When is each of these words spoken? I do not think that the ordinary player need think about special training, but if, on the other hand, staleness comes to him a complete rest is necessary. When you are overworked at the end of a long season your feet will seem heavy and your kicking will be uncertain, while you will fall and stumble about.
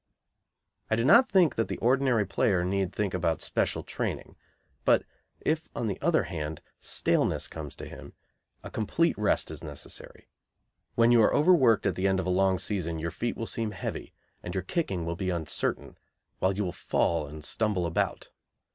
I 0.89 0.95
do 0.95 1.05
not 1.05 1.29
think 1.29 1.53
that 1.57 1.67
the 1.67 1.77
ordinary 1.77 2.25
player 2.25 2.65
need 2.65 2.91
think 2.91 3.13
about 3.13 3.39
special 3.39 3.83
training, 3.83 4.35
but 4.83 5.03
if, 5.39 5.69
on 5.75 5.85
the 5.85 6.01
other 6.01 6.23
hand, 6.23 6.59
staleness 6.79 7.47
comes 7.47 7.75
to 7.75 7.85
him 7.85 8.13
a 8.63 8.71
complete 8.71 9.15
rest 9.15 9.51
is 9.51 9.63
necessary. 9.63 10.27
When 10.95 11.11
you 11.11 11.21
are 11.21 11.35
overworked 11.35 11.85
at 11.85 11.93
the 11.93 12.07
end 12.07 12.19
of 12.19 12.25
a 12.25 12.31
long 12.31 12.57
season 12.57 12.97
your 12.97 13.11
feet 13.11 13.37
will 13.37 13.45
seem 13.45 13.69
heavy 13.73 14.11
and 14.41 14.55
your 14.55 14.63
kicking 14.63 15.05
will 15.05 15.15
be 15.15 15.29
uncertain, 15.29 15.99
while 16.39 16.53
you 16.53 16.63
will 16.63 16.71
fall 16.71 17.27
and 17.27 17.45
stumble 17.45 17.85
about. 17.85 18.31